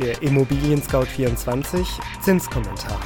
[0.00, 1.86] Der Immobilien Scout 24
[2.22, 2.98] Zinskommentar.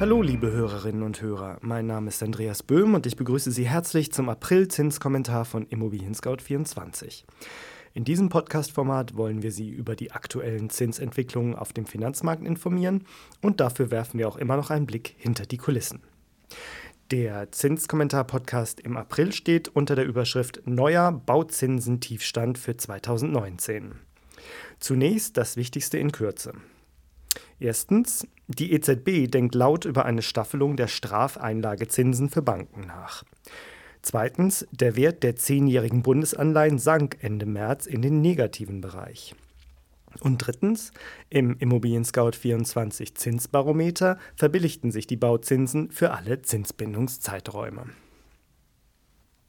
[0.00, 4.10] Hallo liebe Hörerinnen und Hörer, mein Name ist Andreas Böhm und ich begrüße Sie herzlich
[4.10, 7.24] zum April-Zinskommentar von Immobilien Scout 24.
[7.92, 13.04] In diesem Podcast-Format wollen wir Sie über die aktuellen Zinsentwicklungen auf dem Finanzmarkt informieren
[13.40, 16.02] und dafür werfen wir auch immer noch einen Blick hinter die Kulissen.
[17.10, 23.96] Der Zinskommentar-Podcast im April steht unter der Überschrift Neuer Bauzinsentiefstand für 2019.
[24.80, 26.54] Zunächst das Wichtigste in Kürze.
[27.60, 33.22] Erstens, die EZB denkt laut über eine Staffelung der Strafeinlagezinsen für Banken nach.
[34.00, 39.34] Zweitens, der Wert der zehnjährigen Bundesanleihen sank Ende März in den negativen Bereich.
[40.20, 40.92] Und drittens,
[41.30, 47.86] im Immobilien Scout 24 Zinsbarometer verbilligten sich die Bauzinsen für alle Zinsbindungszeiträume.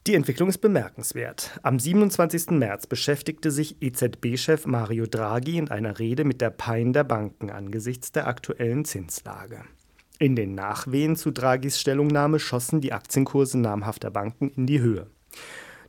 [0.07, 1.59] Die Entwicklung ist bemerkenswert.
[1.63, 2.51] Am 27.
[2.51, 8.11] März beschäftigte sich EZB-Chef Mario Draghi in einer Rede mit der Pein der Banken angesichts
[8.11, 9.63] der aktuellen Zinslage.
[10.19, 15.07] In den Nachwehen zu Draghis Stellungnahme schossen die Aktienkurse namhafter Banken in die Höhe.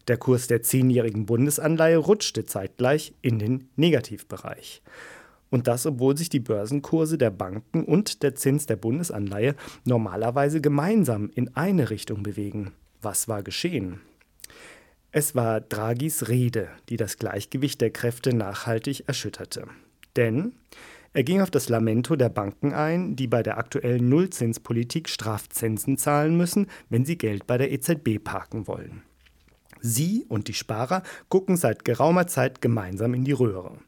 [0.09, 4.83] Der Kurs der zehnjährigen Bundesanleihe rutschte zeitgleich in den Negativbereich.
[5.51, 11.31] Und das, obwohl sich die Börsenkurse der Banken und der Zins der Bundesanleihe normalerweise gemeinsam
[11.35, 12.73] in eine Richtung bewegen.
[13.03, 14.01] Was war geschehen?
[15.13, 19.67] Es war Draghis Rede, die das Gleichgewicht der Kräfte nachhaltig erschütterte.
[20.15, 20.53] Denn
[21.13, 26.37] er ging auf das Lamento der Banken ein, die bei der aktuellen Nullzinspolitik Strafzinsen zahlen
[26.37, 29.03] müssen, wenn sie Geld bei der EZB parken wollen.
[29.81, 33.79] Sie und die Sparer gucken seit geraumer Zeit gemeinsam in die Röhre.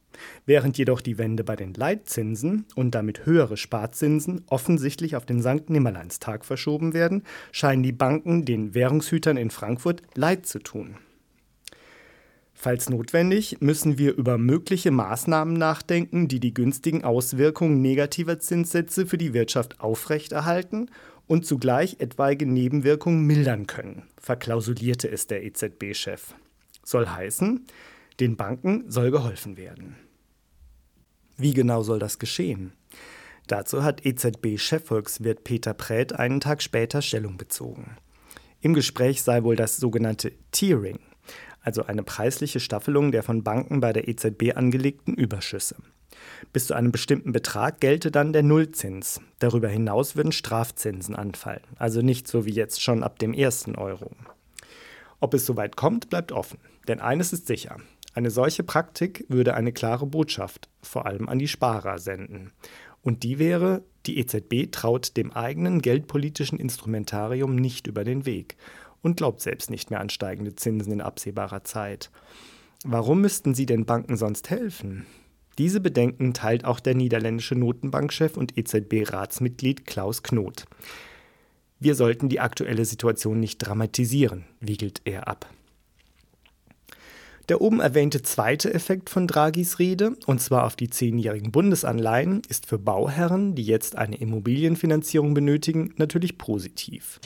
[0.47, 5.70] Während jedoch die Wende bei den Leitzinsen und damit höhere Sparzinsen offensichtlich auf den St.
[5.70, 7.22] Nimmerleinstag verschoben werden,
[7.53, 10.97] scheinen die Banken den Währungshütern in Frankfurt leid zu tun.
[12.60, 19.16] Falls notwendig, müssen wir über mögliche Maßnahmen nachdenken, die die günstigen Auswirkungen negativer Zinssätze für
[19.16, 20.91] die Wirtschaft aufrechterhalten
[21.28, 26.34] und zugleich etwaige Nebenwirkungen mildern können, verklausulierte es der EZB-Chef.
[26.84, 27.66] Soll heißen,
[28.19, 29.94] den Banken soll geholfen werden.
[31.37, 32.72] Wie genau soll das geschehen?
[33.47, 37.97] Dazu hat EZB-Chefvolkswirt Peter Prät einen Tag später Stellung bezogen.
[38.60, 40.99] Im Gespräch sei wohl das sogenannte Tiering,
[41.60, 45.77] also eine preisliche Staffelung der von Banken bei der EZB angelegten Überschüsse.
[46.53, 49.21] Bis zu einem bestimmten Betrag gelte dann der Nullzins.
[49.39, 54.11] Darüber hinaus würden Strafzinsen anfallen, also nicht so wie jetzt schon ab dem ersten Euro.
[55.21, 56.59] Ob es soweit kommt, bleibt offen.
[56.87, 57.77] Denn eines ist sicher,
[58.15, 62.53] eine solche Praktik würde eine klare Botschaft, vor allem an die Sparer, senden.
[63.03, 68.57] Und die wäre, die EZB traut dem eigenen geldpolitischen Instrumentarium nicht über den Weg
[69.03, 72.11] und glaubt selbst nicht mehr an steigende Zinsen in absehbarer Zeit.
[72.84, 75.07] Warum müssten sie den Banken sonst helfen?
[75.59, 80.67] Diese Bedenken teilt auch der niederländische Notenbankchef und EZB-Ratsmitglied Klaus Knot.
[81.81, 85.53] Wir sollten die aktuelle Situation nicht dramatisieren, wiegelt er ab.
[87.49, 92.67] Der oben erwähnte zweite Effekt von Draghis Rede, und zwar auf die zehnjährigen Bundesanleihen, ist
[92.67, 97.21] für Bauherren, die jetzt eine Immobilienfinanzierung benötigen, natürlich positiv.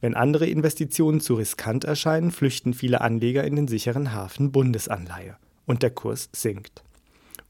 [0.00, 5.36] Wenn andere Investitionen zu riskant erscheinen, flüchten viele Anleger in den sicheren Hafen Bundesanleihe
[5.66, 6.82] und der Kurs sinkt.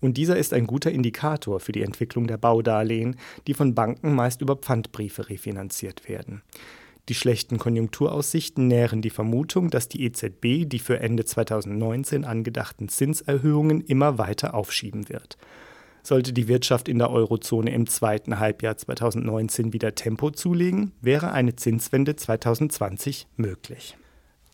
[0.01, 3.17] Und dieser ist ein guter Indikator für die Entwicklung der Baudarlehen,
[3.47, 6.43] die von Banken meist über Pfandbriefe refinanziert werden.
[7.09, 13.81] Die schlechten Konjunkturaussichten nähren die Vermutung, dass die EZB die für Ende 2019 angedachten Zinserhöhungen
[13.81, 15.37] immer weiter aufschieben wird.
[16.03, 21.57] Sollte die Wirtschaft in der Eurozone im zweiten Halbjahr 2019 wieder Tempo zulegen, wäre eine
[21.57, 23.97] Zinswende 2020 möglich.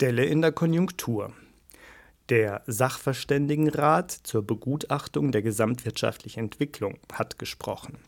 [0.01, 1.33] Delle in der Konjunktur.
[2.29, 7.99] Der Sachverständigenrat zur Begutachtung der gesamtwirtschaftlichen Entwicklung hat gesprochen.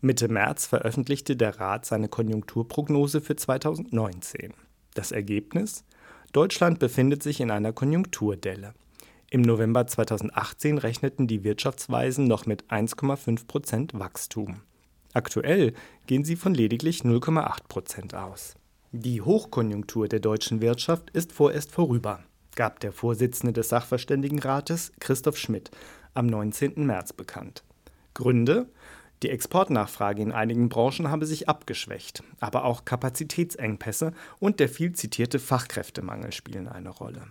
[0.00, 4.52] Mitte März veröffentlichte der Rat seine Konjunkturprognose für 2019.
[4.94, 5.84] Das Ergebnis?
[6.32, 8.74] Deutschland befindet sich in einer Konjunkturdelle.
[9.30, 14.62] Im November 2018 rechneten die Wirtschaftsweisen noch mit 1,5 Prozent Wachstum.
[15.12, 15.72] Aktuell
[16.06, 18.56] gehen sie von lediglich 0,8 Prozent aus.
[18.90, 22.24] Die Hochkonjunktur der deutschen Wirtschaft ist vorerst vorüber
[22.56, 25.70] gab der Vorsitzende des Sachverständigenrates Christoph Schmidt
[26.14, 26.86] am 19.
[26.86, 27.62] März bekannt.
[28.14, 28.66] Gründe?
[29.22, 35.38] Die Exportnachfrage in einigen Branchen habe sich abgeschwächt, aber auch Kapazitätsengpässe und der viel zitierte
[35.38, 37.22] Fachkräftemangel spielen eine Rolle.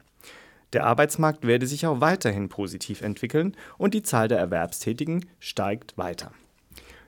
[0.72, 6.32] Der Arbeitsmarkt werde sich auch weiterhin positiv entwickeln und die Zahl der Erwerbstätigen steigt weiter.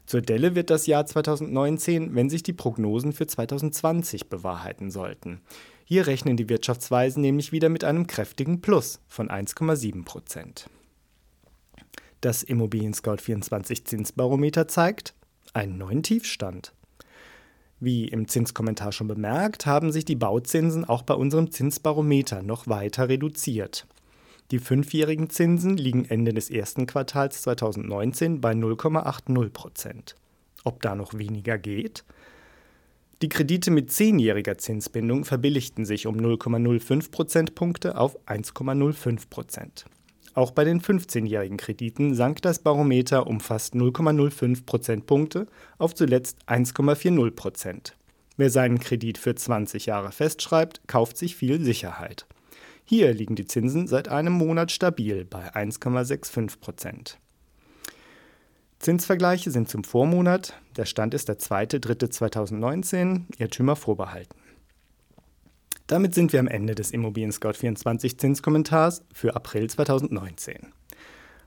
[0.05, 5.39] Zur Delle wird das Jahr 2019, wenn sich die Prognosen für 2020 bewahrheiten sollten.
[5.85, 10.69] Hier rechnen die Wirtschaftsweisen nämlich wieder mit einem kräftigen Plus von 1,7 Prozent.
[12.21, 15.13] Das Immobilien Scout 24 Zinsbarometer zeigt
[15.53, 16.73] einen neuen Tiefstand.
[17.81, 23.09] Wie im Zinskommentar schon bemerkt, haben sich die Bauzinsen auch bei unserem Zinsbarometer noch weiter
[23.09, 23.85] reduziert.
[24.51, 30.15] Die fünfjährigen Zinsen liegen Ende des ersten Quartals 2019 bei 0,80 Prozent.
[30.63, 32.05] Ob da noch weniger geht?
[33.23, 39.85] Die Kredite mit zehnjähriger Zinsbindung verbilligten sich um 0,05 Prozentpunkte auf 1,05 Prozent.
[40.33, 45.47] Auch bei den 15-jährigen Krediten sank das Barometer um fast 0,05 Prozentpunkte
[45.77, 47.95] auf zuletzt 1,40 Prozent.
[48.35, 52.25] Wer seinen Kredit für 20 Jahre festschreibt, kauft sich viel Sicherheit.
[52.83, 57.19] Hier liegen die Zinsen seit einem Monat stabil bei 1,65 Prozent.
[58.83, 60.59] Zinsvergleiche sind zum Vormonat.
[60.75, 63.21] Der Stand ist der 2.3.2019.
[63.37, 64.37] Irrtümer vorbehalten.
[65.87, 70.73] Damit sind wir am Ende des Immobilien Scout 24 Zinskommentars für April 2019.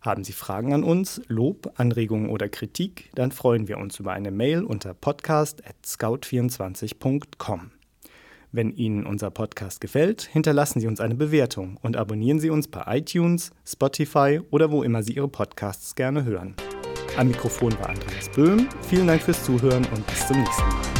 [0.00, 4.30] Haben Sie Fragen an uns, Lob, Anregungen oder Kritik, dann freuen wir uns über eine
[4.30, 7.70] Mail unter podcast.scout24.com.
[8.50, 12.96] Wenn Ihnen unser Podcast gefällt, hinterlassen Sie uns eine Bewertung und abonnieren Sie uns bei
[12.96, 16.56] iTunes, Spotify oder wo immer Sie Ihre Podcasts gerne hören.
[17.16, 18.68] Am Mikrofon war Andreas Böhm.
[18.88, 20.95] Vielen Dank fürs Zuhören und bis zum nächsten Mal.